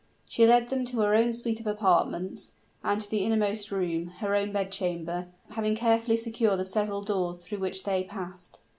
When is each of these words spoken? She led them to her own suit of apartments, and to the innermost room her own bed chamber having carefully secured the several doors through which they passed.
She 0.27 0.47
led 0.47 0.69
them 0.69 0.83
to 0.85 1.01
her 1.01 1.13
own 1.13 1.31
suit 1.31 1.59
of 1.59 1.67
apartments, 1.67 2.53
and 2.83 2.99
to 2.99 3.07
the 3.07 3.19
innermost 3.19 3.69
room 3.71 4.07
her 4.17 4.33
own 4.35 4.51
bed 4.51 4.71
chamber 4.71 5.27
having 5.51 5.75
carefully 5.75 6.17
secured 6.17 6.57
the 6.59 6.65
several 6.65 7.01
doors 7.03 7.37
through 7.37 7.59
which 7.59 7.83
they 7.83 8.03
passed. 8.05 8.61